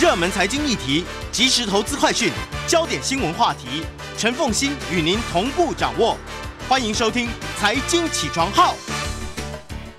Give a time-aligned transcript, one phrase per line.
[0.00, 2.30] 热门财经议题、即时投资快讯、
[2.68, 3.82] 焦点新闻话题，
[4.16, 6.16] 陈凤欣与您同步掌握。
[6.68, 7.26] 欢迎收听
[7.58, 8.74] 《财经起床号》。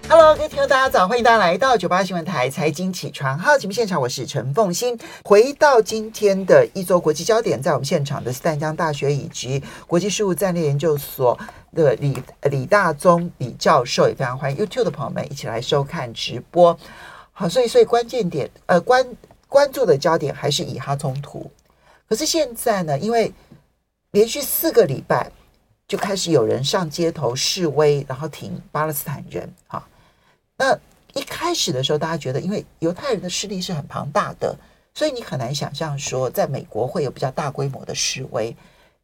[0.08, 1.06] Hello，各位听众，大家早！
[1.06, 4.98] 欢迎大家来到九八新闻台《财经起床号》节目现场，我是陈凤欣。
[5.26, 11.38] 回到今天的一周国际焦点，在我们现场的是淡江大学以及国际事务战略研究所
[11.76, 16.80] 的李李大宗李教授，也非常欢迎 YouTube 的朋友们一起来收看直播。
[17.34, 19.06] 好，所以所以关键点呃关
[19.50, 21.52] 关注的焦点还是以哈冲突。
[22.08, 23.34] 可是现在呢，因为
[24.12, 25.32] 连续四个礼拜
[25.88, 29.86] 就开始有人上街头示威，然后挺巴勒斯坦人啊。
[30.58, 30.78] 那
[31.14, 34.56] 一开始的时候，大家觉得，因为犹太人的势力是很庞大的，
[34.94, 38.56] 所以你很难想象说，在美国会有比较大规模的示威。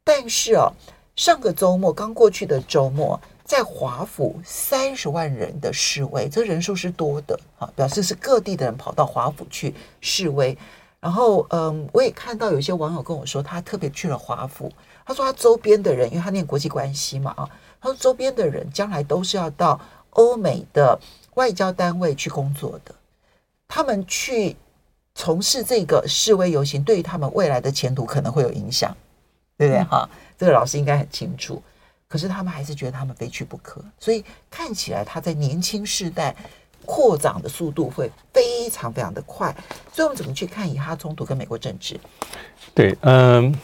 [0.04, 0.72] 但是哦，
[1.16, 10.56] 上个周末刚过去的周末，在华府三十万人的示威，这人数是多的啊，表示是各地的人跑到华府去示威。
[11.00, 14.72] 然后，嗯，我也看到有些网友跟我说，他特别去了华府，
[15.04, 17.48] 他说他周边的人，因为他念国际关系嘛啊，
[17.80, 19.80] 他说周边的人将来都是要到
[20.10, 20.98] 欧美的。
[21.36, 22.94] 外交单位去工作的，
[23.68, 24.56] 他们去
[25.14, 28.96] 从事这个示威游行，对于他们未来的前途可能会有影响，
[29.58, 29.82] 对不对？
[29.84, 30.08] 哈、
[30.38, 31.62] 这个老师应该很清楚。
[32.08, 36.34] 可是他们还是觉得他们非去不可，所以看起来他在年轻世代
[36.84, 39.54] 扩张的速度会非常非常的快。
[39.92, 41.98] 所以我们怎么去看以哈冲突跟美国政治？
[42.74, 43.54] 对，嗯。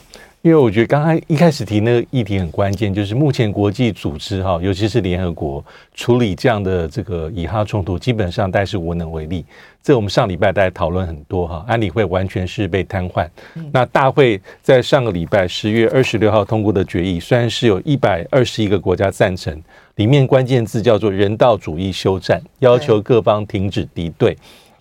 [0.43, 5.63] 因为我觉得刚才一开始提那个议题很关键，就是目前国际组织哈，尤其是联合国
[5.95, 9.45] 处理这样的这个以哈冲突，基本上大概是无能为力。
[9.81, 13.25] 这我们上礼拜大家讨论很多哈，安理会完全是被瘫痪。
[13.71, 19.57] 那大会在上个礼拜十月二十六号通过的决议，虽然是有一百二十一个国家赞成，
[19.95, 24.37] 里面关键字叫做人道主义休战，要求各方停止敌对。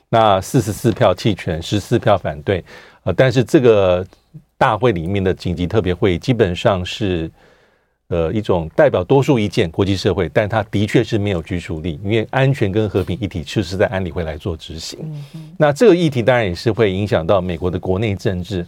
[0.08, 2.64] 那四十四票弃权，十四票反对。
[3.04, 4.04] 呃，但是这个。
[4.62, 7.28] 大会里面的紧急特别会议基本上是，
[8.06, 15.00] 呃，一种代表多数意见国际社会，但它的确是没有拘束力，因为安全跟和平议题就是在安理会来做执行。
[15.58, 18.64] 那这个议题当然也是会影响到美国的国内政治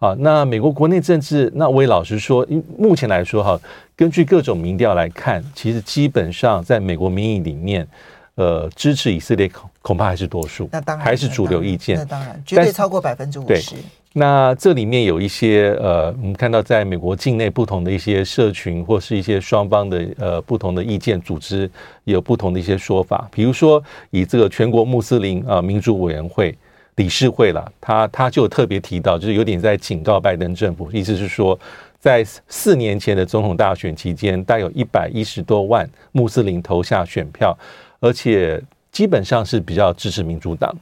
[0.00, 0.14] 啊。
[0.18, 3.58] 那美国国内政治，那我也老实说，目前来说哈，
[3.96, 7.88] 根据各种民调来看，其实基本上在美国民意里面，
[8.34, 13.76] 呃，支持以色列恐恐怕还是多数，那当然还是主流意见，那当然绝对超过百分之五十。
[14.18, 21.70] 那这里面有一些呃，我们看到在美国境内不同的一些社群或是一些双方的呃不同的意见组织
[22.02, 23.28] 有不同的一些说法。
[23.30, 23.80] 比如说，
[24.10, 26.52] 以这个全国穆斯林啊民主委员会
[26.96, 31.56] 理事会了，他他就特别提到，就是有点在警告拜登政府，意思是说，
[32.00, 37.56] 在四年前的总统大选期间，大有一百一十多万穆斯林投下选票，
[38.00, 40.74] 而且基本上是比较支持民主党。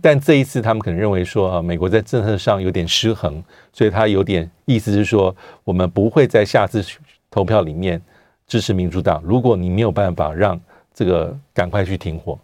[0.00, 3.42] 但这一次，他们可能认为说啊，美国在政策上有点失衡，
[3.72, 6.84] 所以他有点意思是说，我们不会在下次
[7.30, 8.00] 投票里面
[8.46, 9.22] 支持民主党。
[9.24, 10.60] 如果你没有办法让
[10.94, 12.38] 这个赶快去停火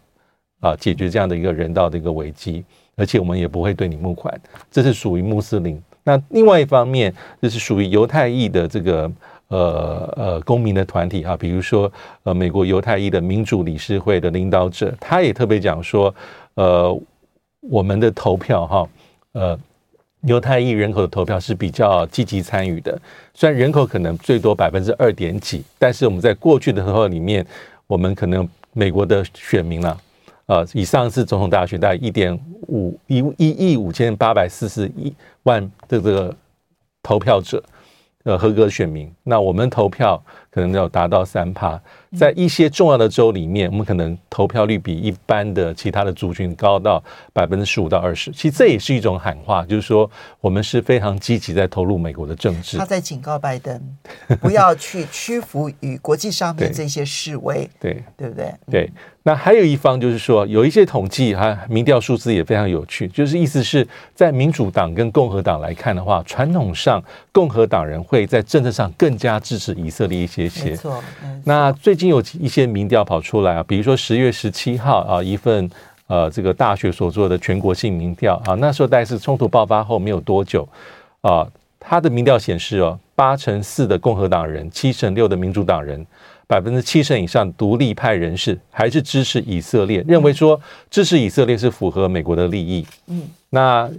[0.59, 2.63] 啊，解决这样的一个人道的一个危机，
[2.95, 4.33] 而且我们也不会对你募款。
[4.71, 5.81] 这是属于穆斯林。
[6.03, 9.11] 那另外一方面，这是属于犹太裔的这个
[9.47, 11.91] 呃呃公民的团体啊，比如说
[12.23, 16.13] 呃美国犹太裔的民主理事会的领导者，他也特别讲说，
[16.55, 17.01] 呃。
[17.69, 18.89] 我们的投票哈，
[19.33, 19.59] 呃，
[20.21, 22.99] 犹太裔人口的投票是比较积极参与的。
[23.33, 27.45] 虽然人口可能最多百分之二点几，但是我们在过去的时候里面，
[27.87, 29.97] 我们可能美国的选民了，
[30.45, 32.33] 呃，以上次总统大选大概一点
[32.67, 35.13] 五一一亿五千八百四十一
[35.43, 36.35] 万的这个
[37.01, 37.63] 投票者。
[38.25, 40.19] 呃，合格选民，那我们投票
[40.55, 41.77] 可能要达到三趴，
[42.17, 47.03] 在一些重要的州里面，我们可能投票率比一般的其他的族群高到
[47.33, 48.31] 百分之十五到二十。
[48.31, 50.09] 其实这也是一种喊话，就是说
[50.39, 52.77] 我们是非常积极在投入美国的政治。
[52.77, 53.81] 他在警告拜登，
[54.39, 58.53] 不要去屈服于国际上面这些示威，对 对，对不对？
[58.71, 58.89] 对。
[59.27, 70.71] 那还有一方就是说，有一些统计哈，民调数字也非常有趣，就是意思是在民主党跟共和党来看的话，传统上共和党人会在政策上更加支持以色列一些些。
[70.71, 71.03] 没错。
[71.43, 75.69] 那最近有一些民调跑出来啊，比如说十月十七号啊，一份
[76.07, 80.67] 呃这个大学所做的全国性民调啊，那时候大概是冲突爆发后没有多久
[81.21, 81.47] 啊，
[81.79, 86.05] 他的民调显示哦，八成四的共和党人，七成六的民主党人，
[86.47, 90.59] 百分之七成以上独立派人士还是支持以色列，认为说
[90.89, 92.85] 支持以色列是符合美国的利益。
[93.07, 93.89] 嗯，那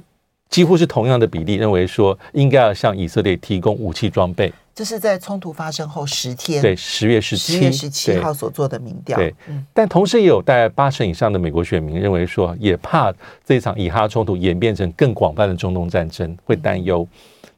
[0.49, 4.53] 几乎是同样的比例，认为说应该要向以色列提供武器装备。
[4.77, 9.17] 这是在冲突发生后十天，对，十月十七，十月十七号所做的民调。
[9.17, 9.35] 对，
[9.73, 13.11] 但同时也有大概八成以上的美国选民认为说，也怕
[13.43, 17.09] 这场以哈冲突演变成更广泛的中东战争，会担忧。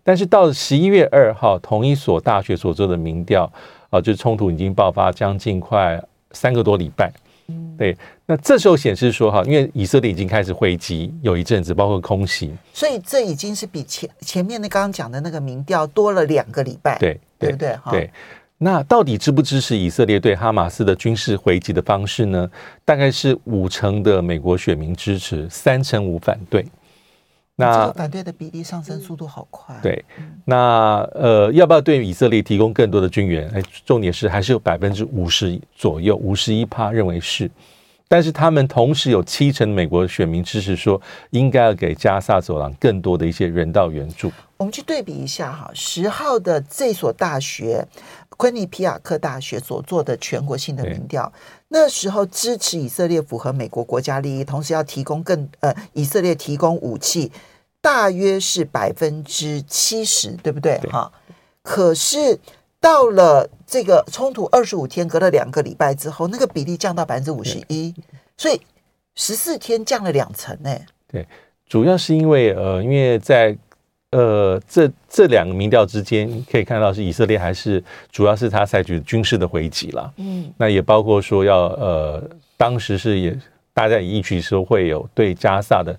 [0.04, 3.52] 但是到了十一月二号，同一所大学所做的民调
[3.90, 6.00] 啊，就是冲突已经爆发将近快
[6.30, 7.12] 三个多礼拜。
[7.78, 7.96] 对，
[8.26, 17.78] 那这时候显示说哈，因为以色列已经开始回击，有一阵子包括空袭，所以这已经是比前前面那刚刚讲的那个民调多了两个礼拜，对，对不对？
[17.90, 18.10] 对，
[18.58, 22.50] 那到底支不支持以色列对哈马斯的军事回击的方式呢？
[22.84, 26.66] 大概是五成的美国选民支持，三成五反对。
[27.60, 29.74] 那这个反对的比例上升速度好快。
[29.82, 30.04] 对，
[30.44, 33.48] 那呃，要不要对以色列提供更多的军援？
[33.50, 37.50] 哎，重点是还是有百分之五十左右，五十一趴认为是。
[38.10, 40.98] 但是他们同时有七成美国选民支持说，
[41.30, 44.32] 应该要给加萨走廊更多的一些人道援助。
[44.56, 47.86] 我们去对比一下哈，十号的这所大学
[48.38, 51.30] 昆尼皮亚克大学所做的全国性的民调，
[51.66, 57.32] 那时候支持以色列符合美国国家利益，同时要提供更呃以色列提供武器，
[57.80, 60.78] 大约是百分之七十，对不对？
[60.88, 61.10] 哈，
[61.62, 62.38] 可是
[62.78, 67.92] 到了这个冲突二十五天，隔了两个礼拜之后，那个比例降到百分之五十一，
[68.36, 68.60] 所以
[69.16, 70.70] 十四天降了两成呢。
[71.08, 71.26] 对，
[71.66, 73.58] 主要是因为呃，因为在
[74.10, 80.12] 呃，这这两个民调之间可以看到，是以色列还是主要是他采取军事的回击了。
[80.16, 82.22] 嗯，那也包括说要呃，
[82.56, 83.38] 当时是也
[83.74, 85.94] 大家也预期说会有对加萨的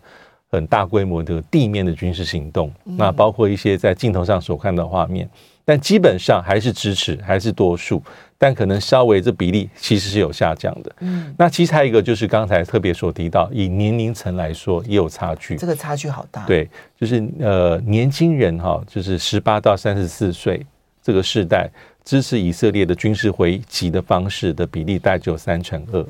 [0.50, 2.74] 很大规模的地面的军事行动。
[2.84, 5.30] 那包括一些在镜头上所看到的画面，
[5.70, 8.02] 但基本上还是支持，还是多数。
[8.40, 10.96] 但可能稍微这比例其实是有下降的。
[11.02, 15.56] 嗯，那其实还有一个就是刚才特别所提到，以年龄层来说也有差距。
[15.58, 16.44] 这个差距好大。
[16.48, 16.68] 对，
[17.00, 20.66] 就是呃年轻人哈，就是十八到三十四岁
[21.04, 21.70] 这个世代
[22.04, 26.04] 支持以色列的军事回击的方式的比例大概只有三成二，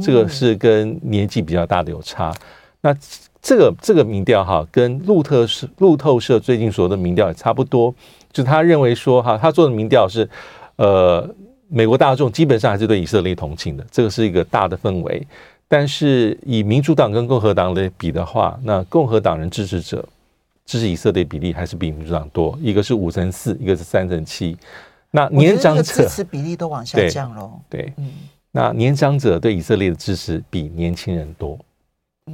[0.00, 2.32] 这个是跟年纪比较大的有差。
[2.80, 2.96] 那
[3.42, 7.94] 这个这个民调哈，跟路透社路透社最近所的民调也差不多，
[8.36, 10.28] 就他认为说哈，他做的民调是
[10.76, 11.34] 呃。
[11.68, 15.26] 美国大众基本上还是对以色列同情的，这个是一个大的氛围。
[15.66, 20.08] 但是以民主党跟共和党来比的话，那共和党人支持者
[20.64, 24.56] 支持以色列比例还是比民主党多，一个是五成四，一个是三成七。
[25.10, 27.60] 那年长者支持比例都往下降喽。
[27.68, 28.12] 对，嗯，
[28.52, 31.58] 那年长者对以色列的支持比年轻人多，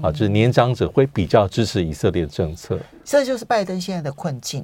[0.02, 2.78] 啊，就是年长者会比较支持以色列的政策。
[3.02, 4.62] 这就是拜登现在的困境。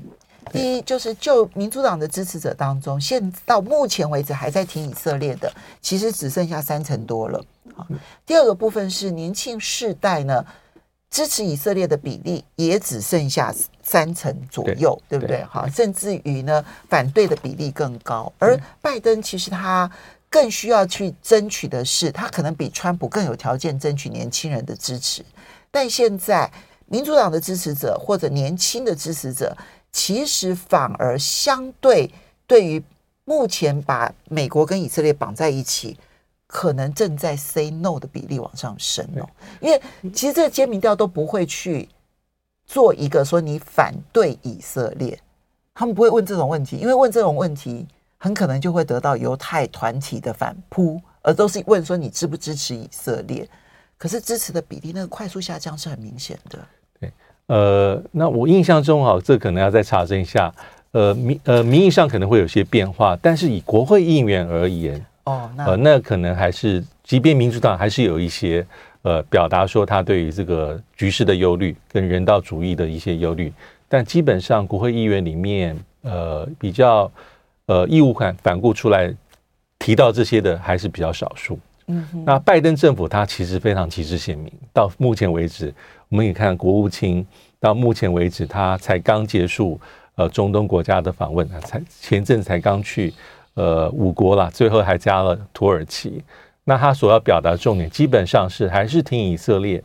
[0.52, 7.44] 第一就是就民主党的支持者当中，现到目前为止还在挺以色列的，其实只剩下三成多了。
[8.26, 10.44] 第二个部分是年轻世代呢，
[11.10, 15.44] 支持以色列的比例也只剩下三成左右，对，对不对？
[15.44, 18.32] 哈，甚至于呢，反对的比例更高。
[18.38, 19.90] 而拜登其实他
[20.28, 25.24] 更需要去争取的是，他可能比川普更有条件争取年轻人的支持。
[25.70, 26.50] 但现在
[26.86, 29.56] 民主党的支持者或者年轻的支持者。
[29.90, 32.10] 其实反而相对
[32.46, 32.82] 对于
[33.24, 35.98] 目前把美国跟以色列绑在一起，
[36.46, 39.28] 可能正在 say no 的比例往上升哦。
[39.60, 39.80] 因为
[40.14, 41.88] 其实这个揭民调都不会去
[42.64, 45.18] 做一个说你反对以色列，
[45.74, 53.48] 他们不会问这种问题，因为问这种问题很可能就会得到犹太团体的反扑，而都是问说你支不支持以色列。
[53.98, 56.58] 可是支持的比例那个快速下降是很明显的。
[57.48, 60.50] 呃，那我印象中哈，这可能要再查证一下。
[60.92, 68.66] 呃，名呃名义上可能会有些变化，但是以国会议员而言，哦，那呃，那可能还是，即便民主党还是有一些
[69.02, 73.52] 呃表达说他对于这个局势的忧虑跟人道主义的一些忧虑，
[73.86, 77.10] 但基本上国会议员里面，呃，比较
[77.66, 79.14] 呃义无反反顾出来
[79.78, 81.58] 提到这些的还是比较少数。
[82.24, 85.72] 那拜登政府他其实非常旗帜鲜明，到目前为止。
[86.10, 87.26] 我们也看国务卿
[87.60, 89.78] 到目前为止，他才刚结束
[90.14, 93.12] 呃中东国家的访问，才前阵才刚去
[93.54, 96.22] 呃五国了，最后还加了土耳其。
[96.64, 99.82] 那他所要表达重点基本上是还是听以色列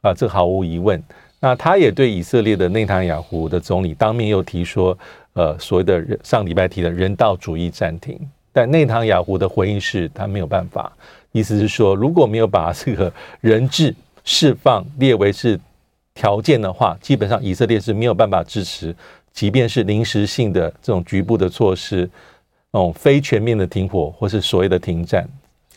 [0.00, 1.02] 啊，这毫无疑问。
[1.40, 4.96] 那他也对以色列的内塔尼亚胡的总理当面又提说，
[5.34, 8.18] 呃所谓的上礼拜提的人道主义暂停，
[8.50, 10.90] 但内塔尼亚胡的回应是他没有办法，
[11.36, 13.94] 意思是说如果没有把这个人质。
[14.28, 15.56] 释放列为是
[16.12, 18.92] 条件的话，基本上以色列是没有办法支持，
[19.32, 22.10] 即便是临时性的这种局部的措施，
[22.72, 25.24] 那种非全面的停火，或是所谓的停战，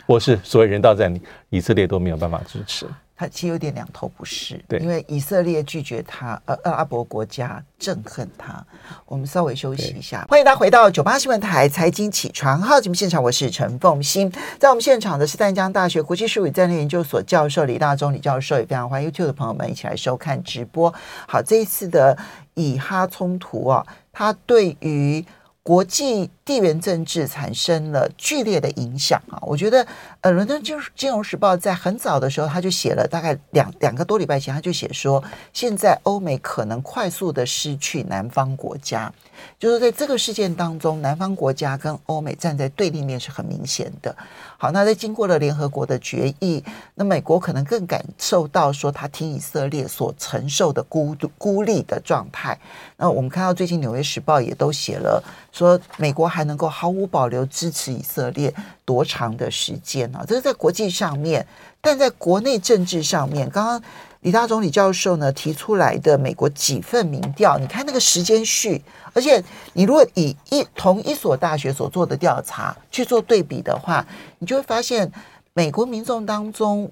[0.08, 1.16] 或是所谓人道战，
[1.52, 2.88] 以色列都没有办法支持。
[3.20, 8.66] 他其实有点两头不是，对，因为以色列拒绝他，呃，阿拉伯国家憎恨他。
[9.06, 20.94] 我们稍微休息一下，欢迎大家回到九八新闻台财经起床号节目现场，我是陈凤欣，在我们现场的是淡江大学国际事务与战略研究所教授李大中李教授，也非常欢迎 YouTube 的朋友们一起来收看直播。
[21.28, 22.18] 好，这一次的
[22.54, 25.26] 以哈冲突啊，它对于
[25.62, 29.38] 国际地缘政治产生了剧烈的影响啊！
[29.42, 29.86] 我觉得，
[30.22, 35.24] 呃，伦敦金金融时报在很早的时候，他就写了，大概两两个多礼拜前，他就写说，
[35.54, 39.12] 现在欧美可能快速的失去南方国家。
[39.58, 44.14] 就是在这个事件当中，南方国家跟欧美站在对立面是很明显的。
[44.58, 46.62] 好，那在经过了联合国的决议，
[46.96, 52.60] 那美国可能更感受到说他听以色列所承受的孤独孤立的状态。
[52.98, 55.24] 那我们看到最近《纽约时报》也都写了，
[55.54, 58.54] 说美国还能够毫无保留支持以色列
[58.90, 60.26] 多长的时间呢？
[60.28, 61.46] 这是在国际上面，
[61.80, 63.84] 但在国内政治上面，刚刚。
[64.22, 68.82] 李大总李教授呢提出来的美国几份民调，你看那个时间序，
[69.14, 69.42] 而且
[69.72, 74.06] 你如果以一同一所大学所做的调查去做对比的话，
[74.40, 75.10] 你就会发现
[75.54, 76.92] 美国民众当中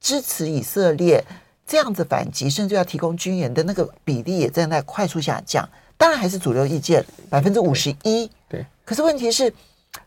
[0.00, 1.22] 支持以色列
[1.66, 5.68] 这样子反击，甚至要提供军援的那个比例也正在快速下降。
[5.98, 8.64] 当然还是主流意见百分之五十一，对。
[8.86, 9.52] 可是问题是，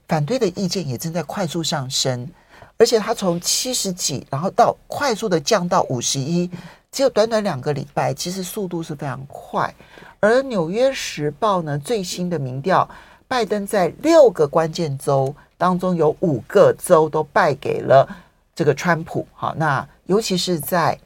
[0.07, 2.29] 反对的意见也正在快速上升。
[2.77, 6.49] 而且它从七十几，然后到快速的降到五十一，
[6.91, 9.73] 只有短短两个礼拜，其实速度是非常快。
[10.19, 12.89] 而《纽约时报》呢最新的民调，
[13.29, 18.05] 拜登在六个关键州当中有五个州都败给了
[18.53, 19.25] 这个川普。
[19.33, 20.99] 好，那尤其是在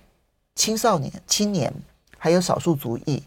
[0.55, 1.71] 青少年、青年
[2.17, 3.21] 还有少数族裔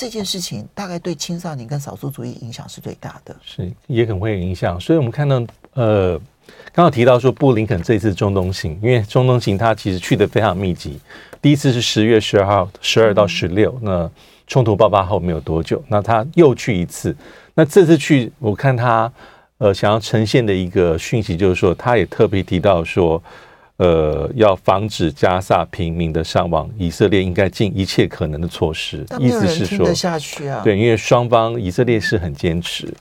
[0.00, 4.80] 这件事情，大概对青少年跟少数族裔影响是最大的，是也很会有影响。
[4.80, 6.18] 所以我们看到，呃。
[6.72, 10.98] 刚刚提到说布林肯这次中东行，因为中东行他其实去的非常密集。
[11.40, 14.10] 第一次是十月十二号，十二到十六，那
[14.48, 17.14] 冲突爆发后没有多久，那他又去一次。
[17.54, 19.12] 那这次去，我看他
[19.58, 23.22] 呃想要呈现的一个讯息就是说，他也特别提到说，
[23.80, 29.06] 呃，要防止加萨平民的伤亡，以色列应该尽一切可能的措施。
[29.18, 29.86] 意思是说，
[30.62, 32.92] 对，因为双方以色列是很坚持，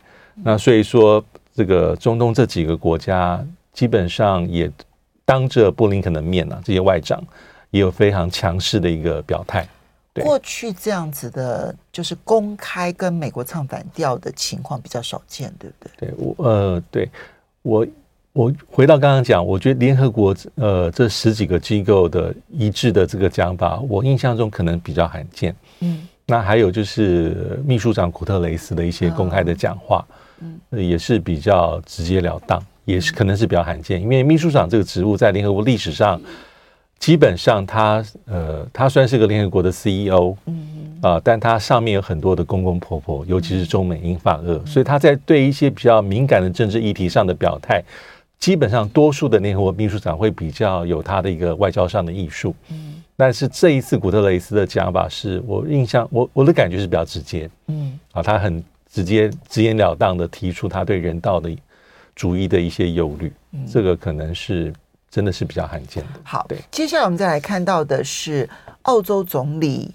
[0.44, 1.24] 那所以说。
[1.52, 4.72] 这个中东这几个国家基本上也
[5.26, 7.22] 当着布林肯的面啊，这些外长
[7.72, 9.68] 也有非常强势的一个表态。
[10.14, 16.08] 对，过去这样子的，就是公开跟美国唱反调的情况比较少见，对不对？
[16.08, 17.10] 对，我呃，对
[17.62, 17.86] 我
[18.34, 25.56] 我回到刚刚讲，我觉得联合国呃这十几个机构的一致的这个讲法，我印象中可能比较罕见。
[25.80, 30.06] 嗯，那还有就是秘书长古特雷斯的一些公开的讲话。
[30.10, 36.22] 嗯嗯，也是比较直截了当，也是可能是比较罕见，因为秘书长这个职务在联合国历史上，
[36.98, 47.84] 基本上他呃，他算是个联合国的 CEO，嗯啊，但他上面有很多的公公婆婆，尤其是中美英法俄，所以他在对一些比较敏感的政治议题上的表态，
[48.40, 58.00] 基本上多数的联合国秘书长会比较有他的一个外交上的艺术，嗯，但是这一次古特雷斯的讲法是我印象我我的感觉是比较直接，嗯。
[58.12, 58.64] 啊，他很。
[58.92, 61.56] 直接直截了当的提出他对人道的
[62.16, 64.74] 主义的一些忧虑，嗯，这个可能是
[65.12, 66.10] 真的是比较罕见的。
[66.24, 68.50] 好，对，接下来我们再来看到的是
[68.82, 69.94] 澳洲总理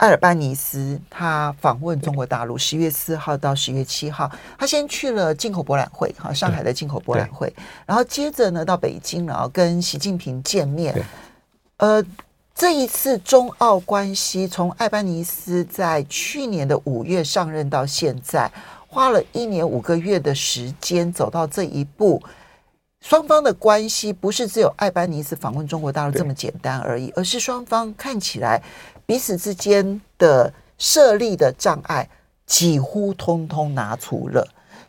[0.00, 7.54] 艾尔班尼斯，他访问中国大陆，十月四号到十月七号，他先去了进口博览会，哈，上海的进口博览会，
[7.84, 10.94] 然后接着呢到北京，然后跟习近平见面，
[11.76, 12.04] 呃。
[12.52, 18.50] 这一次中澳关系从艾班尼斯在去年的五月上任到现在，
[18.86, 22.22] 花了一年五个月的时间走到这一步。
[23.00, 28.62] 双方的关系不是只有艾班尼斯访问中国大陆这么简单而已，而是双方看起来
[29.06, 32.08] 彼此之间的设立的障碍
[32.46, 34.46] 几乎通通拿除了。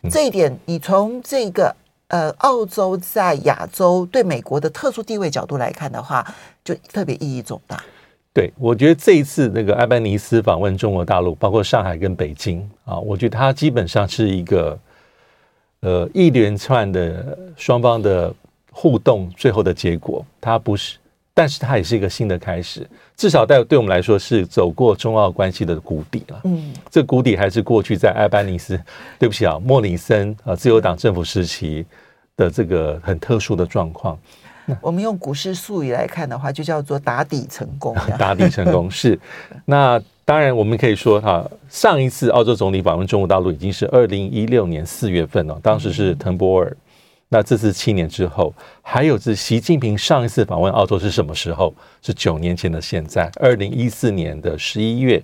[0.10, 1.76] 这一点，你从这个。
[2.12, 6.22] 呃，澳洲在亚洲对美国的特殊地位角度来看的话，
[6.62, 7.82] 就特别意义重大。
[8.34, 14.78] 对，我觉得这一次那个艾班尼斯访问中国大陆，包括上海跟北京啊，我觉得它基本上是一个
[15.82, 18.34] 呃一连串的双方的
[18.72, 20.98] 互动最后的结果，它不是。
[21.34, 22.86] 但是它也是一个新的开始，
[23.16, 26.42] 至少在对我们来说是走过中澳关系的谷底了。
[26.44, 28.78] 嗯，这谷底还是过去在埃班尼斯，
[29.18, 31.86] 对不起啊，莫里森啊，自由党政府时期
[32.36, 34.20] 的这个很特殊的状况。
[34.82, 37.96] 我们用股市术语来看的话，就叫做打底成功。
[38.20, 39.18] 打底成功是。
[39.64, 40.00] 那
[40.32, 46.74] 当然，我们可以说哈，上一次澳洲总理访问中国大陆已经是二零一六年四月份了，当时是滕博尔。
[47.28, 51.74] 那这次七年之后，还有是习近平上一次访问澳洲是什么时候？
[52.02, 55.22] 是九年前的现在，二零一四年的十一月。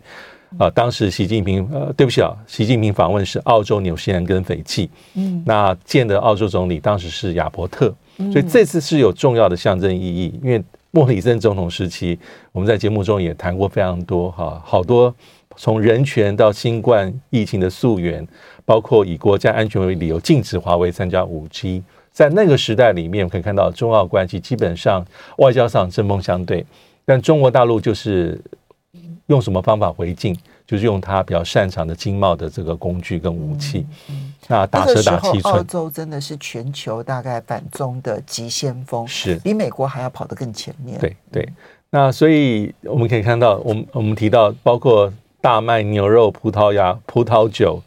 [0.58, 10.38] 啊，当时习近平呃，对不起啊，习近平访问是澳洲、纽西兰跟斐济，嗯，那见的澳洲总理当时是亚伯特，所以这次是有重要的象征意义。
[10.44, 10.62] 因为
[10.92, 12.18] 莫里森总统时期，
[12.52, 15.14] 我们在节目中也谈过非常多哈，好多
[15.56, 18.28] 从人权到新冠疫情的溯源，
[18.66, 25.06] 包括以国家安全为理由禁止华为参加五 G，在那个时代里面，可以看到中澳关系基本上
[25.38, 26.66] 外交上针锋相对，
[27.06, 28.40] 但中国大陆就是。
[29.28, 30.34] 用什么方法回敬？
[30.66, 33.86] 就是用他比较擅长的经贸的这个工具跟武器。
[34.48, 35.54] 那打蛇打七寸。
[35.54, 40.98] 澳洲真的是全球大概反中的急先锋，是比美国还要跑得更前面。
[41.00, 41.48] 对对。
[41.90, 47.82] 那所以我们可以看到，我们我们提到包括大麦、牛肉、葡萄牙、葡萄酒、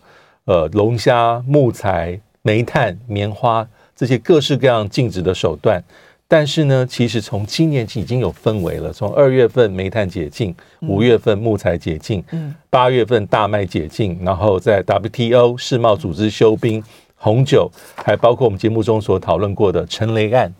[0.45, 5.83] 呃龙虾、木材、煤炭、棉花这些各式各样禁止的手段。
[6.33, 8.93] 但是呢，其实从今年起已经有氛围了。
[8.93, 12.23] 从二月份煤炭解禁，五月份木材解禁，
[12.71, 16.81] 八月份大麦解禁，然后在 WTO 世贸组织休兵，
[17.17, 20.55] 红酒，还包括我们节目中所讨论过的陈雷案，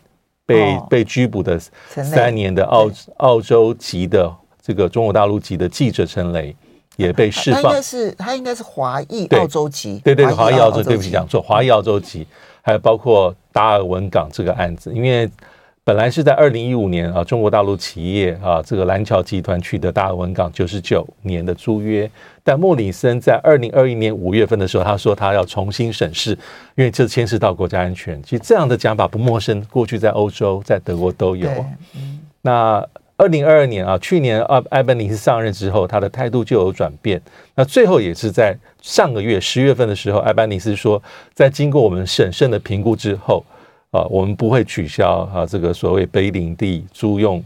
[0.45, 4.29] 被被拘捕的三年的澳澳洲籍的
[4.61, 6.53] 这个中国大陆籍的记者陈雷
[6.97, 7.61] 也被释放。
[7.63, 12.27] 他应该是他应该是华裔澳洲籍，对对，华裔澳洲，对不起讲错，华裔澳洲籍，
[12.61, 15.31] 还有包括达尔文港这个案子，因为。
[15.83, 22.09] 本来是在二零一五年啊，中国大陆企业啊，这个蓝桥集团取得达尔文港九十九年的租约，
[22.43, 26.33] 但莫里森在二零二一年五月份的时候，他说他要重新审视，
[26.75, 28.21] 因为这牵涉到国家安全。
[28.21, 31.49] 其实这样的讲法不陌生，过去在欧洲、在德国都有。
[32.43, 37.19] 那二零二二年啊，去年啊艾班尼斯上任之后，他的态度就有转变。
[37.55, 41.01] 那最后也是在上个月十月份的时候，艾班尼斯说，
[41.33, 43.43] 在经过我们审慎的评估之后。
[43.91, 47.43] 啊，我们不会取消啊，这个所谓碑林地租用，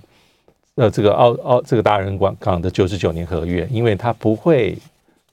[0.75, 4.77] 呃，这个澳澳这个达尔文港的九十九年合约，因为它不会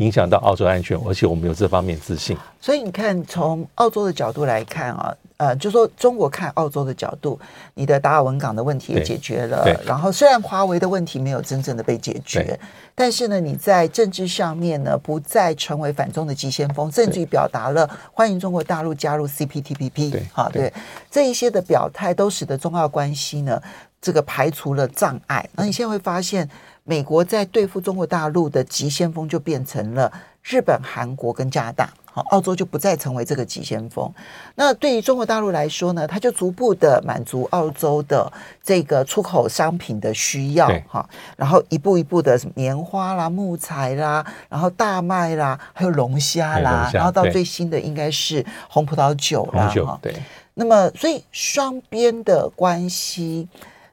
[0.03, 2.37] 影响到澳洲安全，而且我们有这方面自信。
[2.61, 5.15] 所以你看，从澳洲的角度来看啊。
[5.39, 7.37] 呃，就说中国看澳洲的角度，
[7.75, 12.57] 你的达尔文港的问题也解决了，然后虽然华为的问题没有真正的被解决，
[12.95, 20.73] 但是呢，你在政治上面呢，不再成为反中的急先锋，甚至于表达了欢迎中国大陆加入 CPTPP，好，对，
[21.11, 23.61] 这一些的表态都使得中澳关系呢，
[24.01, 25.45] 这个排除了障碍。
[25.57, 26.49] 那你现在会发现，
[26.85, 31.89] 美国在对付中国大陆的急先锋就变成了日本、韩国跟加拿大。
[32.15, 34.13] 好，澳洲就不再成为这个急先锋。
[34.55, 38.31] 那对于中国大陆来说呢，它就逐步的满足澳洲的
[38.63, 41.09] 这个出口商品的需要，哈。
[41.39, 49.99] 然后一步一步的棉花啦、木材啦，然后大麦啦，还有龙虾啦，然后到最新的应该是红葡萄酒啦，哈。
[50.03, 50.15] 对。
[50.53, 53.49] 那么，所以双边的关系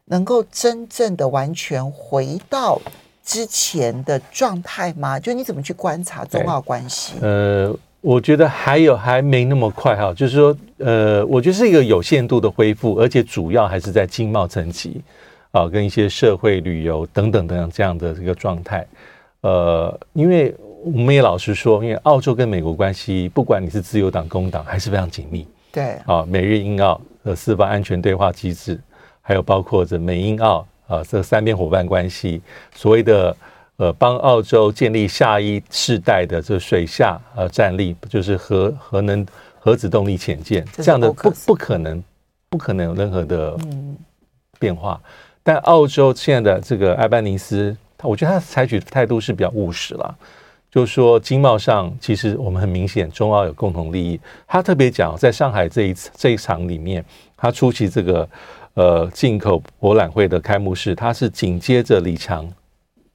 [0.10, 2.78] 能够真正的完全回到
[3.24, 5.18] 之前的状态吗？
[5.18, 7.14] 就你怎么去观察中澳关系？
[7.22, 7.74] 呃。
[8.02, 15.02] 我觉得还有还没那么快哈，就是说，呃，我觉得是一个有限度的恢复，而且主要还是在经贸层级
[15.52, 18.88] 啊，跟一些社会旅游等等等等这样的一个状态。
[19.42, 25.46] 呃，因为我们也老实说，因为澳洲跟美国关系，不管你是自由党、工党，还是非常紧密。
[25.70, 28.80] 对啊，美日英澳的四方安全对话机制，
[29.30, 32.42] 还有包括这美英澳啊这三边伙伴关系，
[32.76, 33.38] 所谓的。
[33.78, 39.26] 呃，帮澳洲建立下一世代的这水下呃战力，就是核核能
[39.58, 42.04] 核子动力潜舰这样的不不可能，
[42.50, 43.58] 不可能有任何的
[44.60, 45.00] 变化。
[45.42, 50.14] 但澳洲现在的这个埃班尼斯，我觉得他采取的态度是比较务实了，
[50.70, 54.20] 就是说经贸上其实我们很明显中澳有共同利益。
[54.46, 57.02] 他特别讲，在上海这一次这一场里面，
[57.38, 58.28] 他出席这个
[58.80, 62.50] 呃进口博览会的开幕式，他是紧接着李强。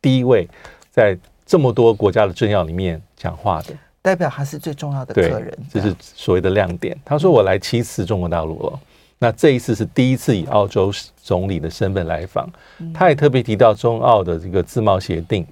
[0.02, 0.46] 第一位
[0.90, 3.72] 在这么多国家的政要里面讲话的，
[4.02, 6.94] 代表他是最重要的客人，这是所谓的亮点。
[7.02, 8.78] 他说：“我来七次中国大陆了，
[9.18, 12.46] 那这一次是第一次以澳洲总理的身份来访。
[12.92, 15.46] 他也特别提到中澳的这个自贸协定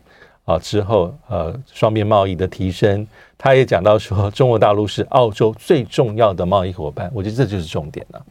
[0.44, 3.06] 啊，之后呃双边贸易的提升。
[3.38, 7.10] 他也讲到说，中国大陆是澳洲最重要的贸易伙伴。
[7.14, 8.26] 我觉得这就是重点了。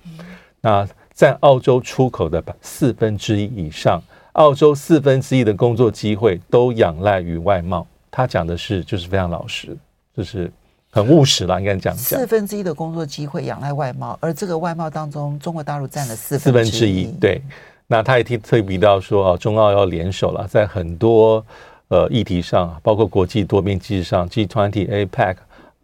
[0.61, 0.87] 那
[1.21, 4.01] 占澳洲出口的四分之一以上。”
[4.33, 9.77] 澳洲四分之一的工作机会都仰赖于外贸，他讲的是就是非常老实，
[10.17, 10.51] 就是
[10.89, 11.95] 很务实了，应该讲。
[11.95, 17.11] 四分之一的工作机会仰赖外贸，而这个外贸当中，中国大陆占了四四分之一。
[17.19, 17.39] 对，
[17.85, 21.45] 那他也提特别提到说啊，中澳要联手了，在很多
[21.89, 25.35] 呃议题上，包括国际多边机制上，G20、APEC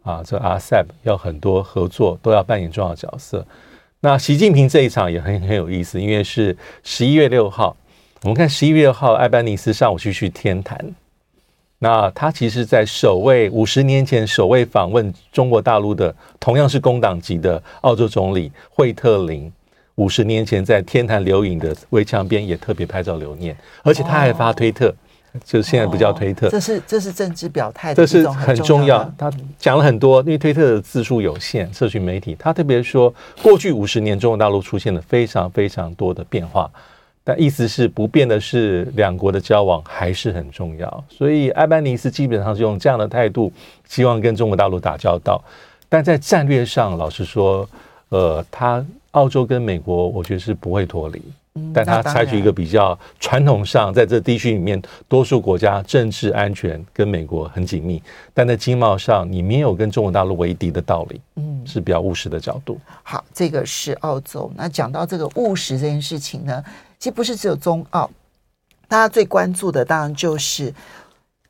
[0.02, 3.46] 啊，这 RCEP 要很多合作，都要扮演重要角色。
[4.00, 7.76] 那习近平这一场也很很有意思，因为是十一月六号，
[8.22, 10.78] 我们看十一月六号，艾班尼斯上午去去天坛。
[11.80, 19.52] 那他其实，在首位五十年前首位访问中国大陆的，同样是工党籍的澳洲总理惠特林，
[19.96, 24.94] 五十年前在天坛留影的围墙边也特别拍照留念，而且他还发推特，
[25.44, 29.04] 就是现在不叫推特，哦、这是这是政治表态，这是很重要。
[29.16, 33.12] 他讲了很多，因为推特的字数有限，社群媒体，他特别说，
[33.42, 36.70] 过去五十年中国大陆出现了非常非常多的变化。
[37.22, 41.04] 但意思是不变的是，两国的交往还是很重要。
[41.10, 43.52] 所以埃班尼斯基本上是用这样的态度，
[43.86, 45.44] 希望跟中国大陆打交道。
[45.90, 47.68] 但在战略上，老实说，
[48.08, 51.20] 呃，他澳洲跟美国，我觉得是不会脱离。
[51.74, 58.02] 但他采取一个比较传统上，在这地区里面，多数国家政治安全跟美国很紧密。
[58.34, 61.20] 但在经贸上，你没有跟中国大陆为敌的道理。
[61.36, 62.80] 嗯，是比较务实的角度。
[63.02, 64.50] 好，这个是澳洲。
[64.56, 66.62] 那讲到这个务实这件事情呢？
[66.98, 68.10] 其实不是只有中澳，
[68.88, 70.74] 大家最关注的当然就是，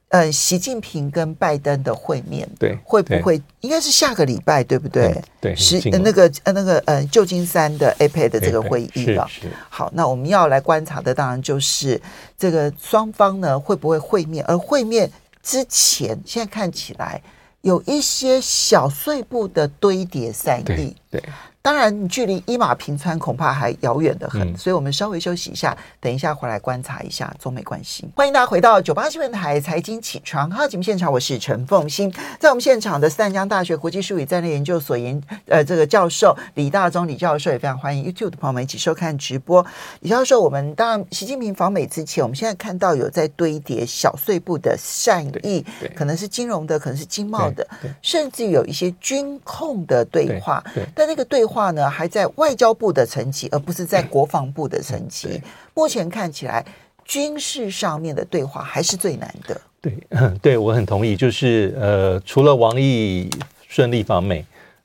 [0.08, 5.22] 呃，习近平跟拜登的会面，对，会不会应该是下个礼拜，对不对？
[5.38, 9.28] 对，是那个呃那个呃旧金山的 APEC 的这个会议了。
[9.68, 12.00] 好，那我们要来观察的当然就是
[12.38, 15.10] 这个双方呢会不会会面，而会面
[15.42, 17.20] 之前，现在看起来
[17.60, 21.22] 有一些小碎步的堆叠善意，对。
[21.68, 28.08] 当然，距离一马平川恐怕还遥远得很，所以我们稍微休息一下，等一下回来观察一下中美关系。
[28.16, 39.62] 欢迎大家回到九八新闻台财经起床号节目现场，我是陈凤欣，在我们现场的是淡江大学国际术语战略研究所研呃这个教授李大宗李教授，也非常欢迎 YouTube 的朋友们一起收看直播。
[40.00, 45.62] 李教授，我们当然习近平访美之前，我们现在看到有在堆叠小碎步的善意，
[45.94, 47.68] 可能是金融的，可能是经贸的，
[48.00, 51.57] 甚至有一些军控的对话，但那个对话。
[51.58, 55.42] 话呢还在外交部的层级，而不是在国防部的层级。
[55.74, 56.64] 目前看起来，
[57.04, 59.60] 军事上面的对话还是最难的。
[59.80, 59.92] 对，
[60.40, 61.16] 对我很同意。
[61.16, 63.28] 就是呃，除了王毅
[63.66, 64.44] 顺利访美，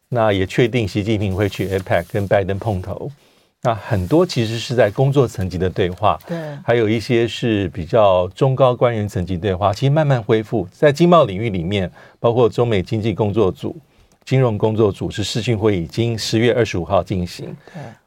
[0.09, 3.11] 那也确定习近平会去 APEC 跟拜登碰头。
[3.61, 9.71] 那很多其实是在工作层级的对话，对，还有一些是比较中高官员层级对话。
[9.71, 13.77] 其实慢慢恢复，在经贸领域里面，包括中美经济工作组。
[14.25, 17.55] 金融工作组是视讯会议，已经十月二十五号进行。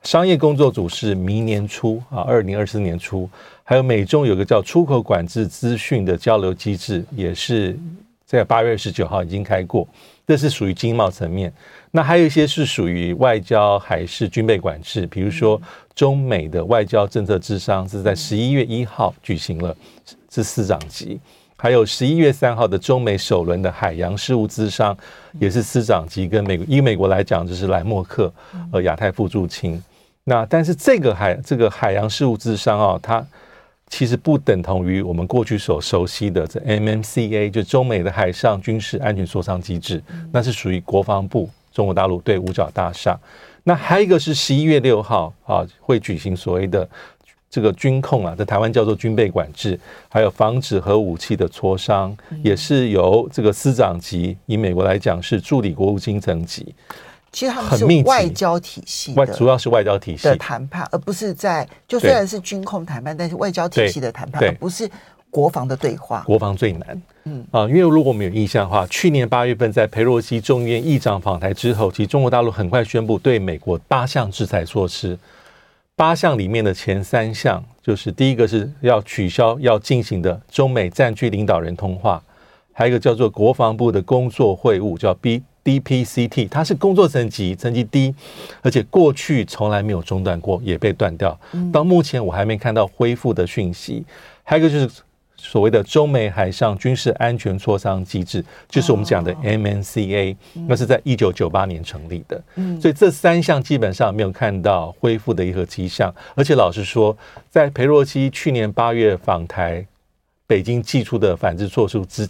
[0.03, 3.29] 商业工作组是明年初啊，二零二四年初。
[3.63, 7.77] 还有美中有个叫出口管制资讯的交流机制，也是
[8.25, 9.87] 在八月二十九号已经开过。
[10.27, 11.53] 这是属于经贸层面。
[11.91, 15.61] 那还有一些是属于外交还是军备管制，比如说
[15.95, 19.77] 中美的外交政策之商是在十一月一号举行了，
[20.31, 21.21] 是司长级。
[21.59, 24.97] 还有十一月三号的中美首轮的海洋事务咨商，
[25.41, 28.31] 也是司长级跟美国，以美国来讲就是莱默克，
[28.71, 29.83] 呃，亚太副驻青。
[30.25, 33.27] 那但是这个海这个海洋事务咨商啊，它
[33.89, 43.19] 其实不等同于我们过去所熟悉的这 MMCA，就中美的海上军事安全磋商机制，那是属于国防部中国大陆对五角大厦。
[43.65, 46.87] 那还有一个是十一月六号啊，会举行所谓的。
[47.57, 56.75] 这个军控啊，在台湾叫做军备管制，还有防止核武器的磋商，也是由这个司长级，以美国来讲是助理国务卿层级。
[57.33, 64.87] 其实他们是外交体系外，主要是外交体系的谈判，而不是在就虽然是军控谈判，但是外交体系的谈判，而不是
[65.31, 66.23] 国防的对话。
[66.27, 75.19] 国防最难，嗯啊，因为如果我们有印象的话，去年八月份在佩洛西众议院议长访台之后，其实中国大陆很快宣布对美国八项制裁措施。
[75.97, 82.23] 八项里面的前三项，就是第一个是要取消要进行的中美战区领导人通话，
[82.71, 88.15] 还有一个叫做国防部的工作会晤，叫 B DPCT，它是工作层级层级低，
[88.61, 91.39] 而且过去从来没有中断过，也被断掉。
[91.73, 94.05] 到目前我还没看到恢复的讯息。
[94.43, 95.03] 还有一个就是。
[95.49, 102.43] 所谓的中美海上军事安全磋商机制，就是我们讲的 MNCA，那是在一九九八年成立的。
[102.81, 106.13] 所以这三项基本上没有看到恢复的一个迹象。
[106.35, 107.17] 而且老实说，
[107.49, 109.87] 在裴洛西去年八月访台，
[110.49, 112.29] 北京寄出的反制措施之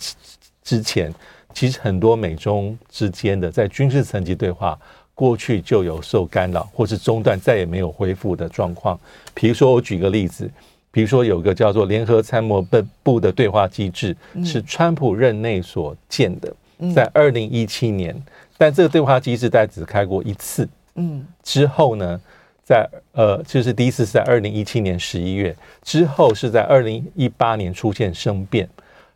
[0.62, 1.12] 之前，
[1.54, 4.78] 其实很多美中之间的在军事层级对话，
[5.14, 9.00] 过去就有受干扰或是中断，再也没有恢复的状况。
[9.32, 10.50] 比如说，我举个例子。
[10.96, 12.66] 比如说，有个叫做联合参谋
[13.02, 16.50] 部的对话机制，是川普任内所建的。
[16.94, 18.22] 在二零一七年，嗯、
[18.56, 20.66] 但这个对话机制大概只开过一次。
[20.94, 22.18] 嗯，之后呢，
[22.64, 28.66] 在呃，就是第一次是在二零一七年十一月，之后是在二零一八年出现生变。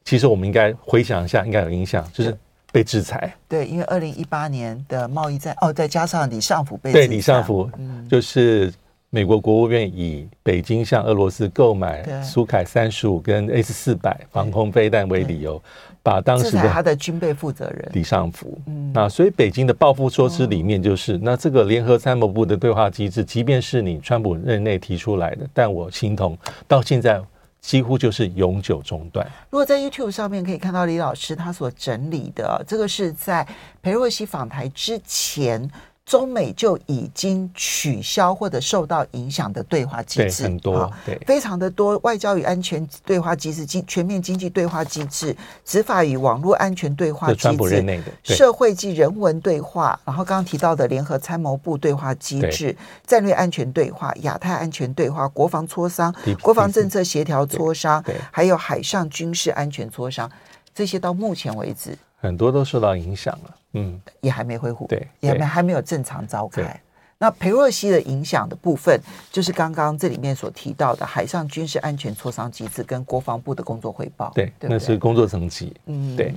[0.04, 2.36] 其实我们应该回想一下，应该有印象，就是
[2.70, 3.34] 被制裁。
[3.48, 6.92] 对，因为二零一八年的贸易战，哦，再加上李尚福被。
[6.92, 8.70] 对，李尚福，嗯，就是。
[9.12, 15.60] 美国国务院以北京向俄罗斯购买苏凯三十五跟 S 四百防空飞弹为理由，
[16.00, 17.90] 把当时的他的军备负责人。
[17.92, 27.20] 李尚福，嗯，那所以北京的报复措施里面就是，那这个联合参谋部的对话机制，即便是你川普任内提出来的，但我心痛，到现在
[27.60, 29.26] 几乎就是永久中断。
[29.50, 33.44] 如果在 YouTube 上面可以看到李老师他所整理的，这个是在
[33.82, 35.68] 裴洛西访台之前。
[36.10, 41.96] 中美就已经取消或者受到影响的对话机制，很多，对，非常的多。
[41.98, 60.28] 外交与安全对话机制、经全面经济对话机制、执法与网络安全对话机制、社会及人文对话，然后刚刚提到的联合参谋部对话机制、战略安全对话、亚太安全对话、国防磋商、国防政策协调磋商，还有海上军事安全磋商，
[60.74, 61.96] 这些到目前为止。
[62.20, 66.80] 很多都受到影响了，嗯，也还没恢复，对，也没还没有正常召开。
[67.18, 68.98] 那裴洛西的影响的部分，
[69.30, 76.34] 就是刚刚这里面所提到的海上军事安全磋商机制跟国防部的工作汇报，对，对对那是工作层级，嗯，对。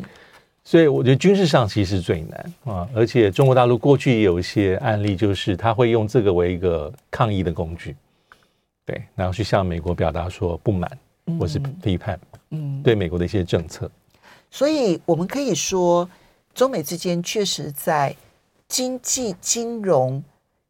[0.65, 7.96] 所以我觉得军事上其实最难啊，而且中国大陆过去也有一些案例，就是他会用这个为一个抗议的工具，
[8.86, 10.89] 对，然后去向美国表达说不满
[11.38, 12.19] 或是批判，
[12.52, 13.91] 嗯，对美国的一些政策。
[14.50, 16.10] 所以，我们可以说，
[16.54, 18.16] 中美之间确实在
[18.68, 20.24] 经济、金融、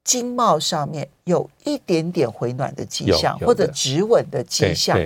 [0.03, 4.97] 经贸上面有一点点回暖的迹象，或者止稳的迹象。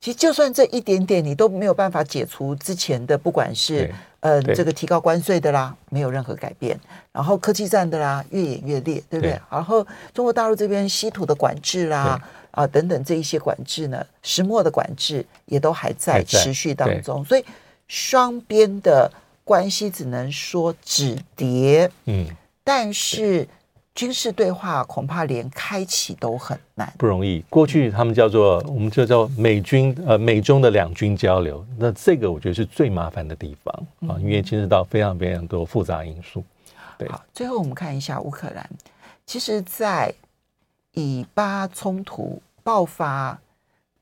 [0.00, 6.76] 其实，就算这一点点，你都没有办法解除之前的，不管是呃这个提高关税的啦，没有任何改变；
[7.10, 9.40] 然后科技战的啦，越演越烈，对不对？
[9.50, 17.44] 然后中国大陆这边稀土的管制啦，啊等等这一些管制呢，石墨的管制也都还在持续当中，所以。
[17.86, 19.12] 双边的
[19.44, 22.26] 关系只能说止跌，嗯，
[22.64, 23.46] 但是
[23.94, 27.44] 军事对话恐怕连开启都很难，不容易。
[27.50, 36.42] 过去他们叫做，我们就叫美军呃美中的两军交流，那这个我觉得是最麻烦的地方啊，因为牵涉到非常非常多复杂因素。
[36.96, 38.68] 对，好，最后我们看一下乌克兰，
[39.26, 40.12] 其实，在
[40.92, 43.38] 以巴冲突爆发。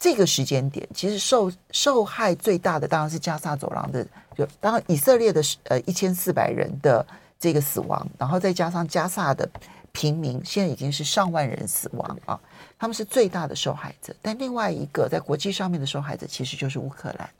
[0.03, 4.05] 这个时间点，其实受受害最大的当然是加萨走廊的，
[4.37, 7.07] 就当然以色列的呃一千四百人的
[7.39, 9.49] 这个死亡，然后再加上加萨的
[9.93, 12.37] 平民，现在已经是上万人死亡啊，
[12.77, 14.13] 他们是最大的受害者。
[14.21, 17.31] 但另外一个在国际上面的受害者，其实就是乌克兰，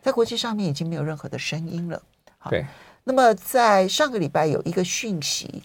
[0.00, 2.00] 在国际上面已经没有任何的声音了。
[2.38, 2.48] 好，
[3.02, 5.64] 那么在上个礼拜有一个讯息。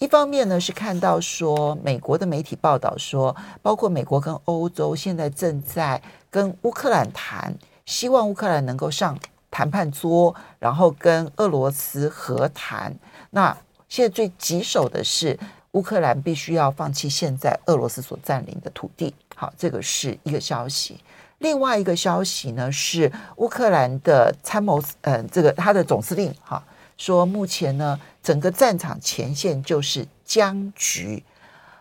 [0.00, 7.52] 一方面呢，是看到说美国的媒体报道说，包括美国跟欧洲现在正在跟乌克兰谈，
[7.84, 9.18] 希望乌克兰能够上
[9.50, 12.94] 谈判桌，然后跟俄罗斯和谈。
[13.30, 13.56] 那
[13.88, 15.36] 现在最棘手的是
[15.72, 19.12] 乌克兰必须要放弃现在俄罗斯所占领的土地。
[19.34, 21.00] 好，这个是一个消息。
[21.38, 26.62] 另外一个消息呢，是乌克兰的参谋，嗯，这个他的总司令哈。
[26.98, 31.24] 说目前呢，整个战场前线就是僵局，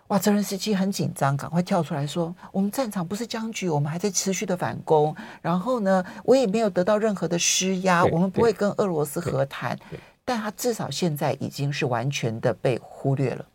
[0.07, 0.17] 哇！
[0.17, 5.13] 泽连斯基很紧张，赶快跳出来说：“我们战场不是僵局，我们还在持续的反攻。
[5.41, 9.77] 然后呢，我也没有得到任何的施压，我们不会跟俄罗斯和谈。
[10.23, 13.45] 但他至少现在已经是完全的被忽略了。”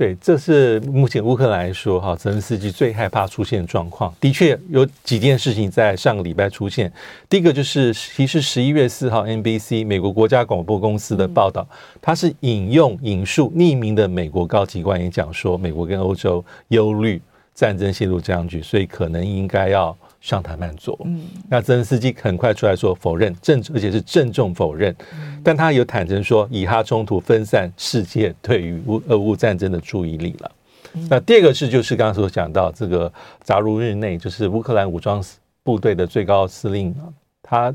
[0.00, 4.10] 对，这是目前乌克兰来说，哈，泽连斯基最害怕出现的状况。
[4.18, 6.90] 的确，有几件事情在上个礼拜出现。
[7.28, 11.68] 第一个就是，其实十一月四号，NBC 美国国家广播公司的报道，
[12.00, 17.20] 它是引用引述匿名的美国高级官员讲说，美国跟欧洲忧虑
[17.54, 19.94] 战争陷入僵局，所以可能应该要。
[20.20, 30.50] 上谈判桌，嗯，那泽连斯基很快出来说否认，正而且是郑重否认，嗯，但他有坦诚说，以哈冲突分散世界对于乌俄乌战争的注意力了。
[30.92, 33.10] 嗯，那第二个是就是刚刚所讲到这个
[33.42, 35.24] 扎卢日内，就是乌克兰武装
[35.62, 36.94] 部队的最高司令，
[37.42, 37.74] 他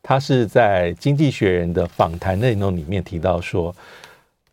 [0.00, 3.74] 他是在《经济学人》的访谈内容里面提到说，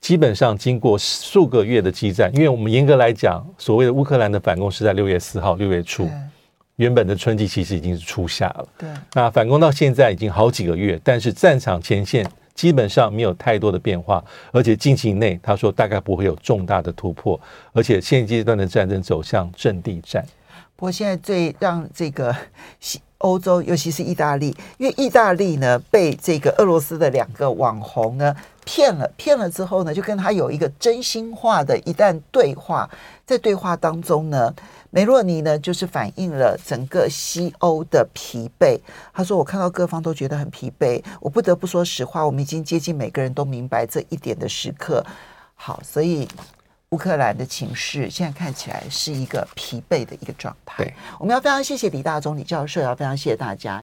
[0.02, 6.10] 基本上经过数个月的激战，因为我们严格来讲，所谓的乌克兰的反攻是在六月四号，六月初。
[6.80, 8.90] 原本的春季其实已经是初夏了，对。
[9.14, 17.38] 那反攻到现在已经好几个月，但是战场前线基本上没有太多的变化，而且近期内他说大概不会有重大的突破，
[17.74, 20.26] 而且现阶段的战争走向阵地战。
[20.78, 22.34] 不过现在最让这个
[23.18, 32.90] 欧洲，尤其是意大利，因为意大利呢被这个俄罗斯的两个网红呢骗了，骗了之后呢，就跟他有一个真心话的一段对话，
[33.26, 34.54] 在对话当中呢，
[34.90, 38.80] 梅洛尼呢就是反映了整个西欧的疲惫。
[39.14, 45.06] 他说：“我看到各方都觉得很疲惫，我不得不说实话，我们已经接近每个人都明白这一点的时刻。”
[45.56, 46.28] 好，所以。
[46.92, 50.84] 乌克兰的情势现在看起来是一个疲惫的一个状态。
[50.84, 53.78] 对，我们要非常谢谢李大中李教授，要非常谢谢大家。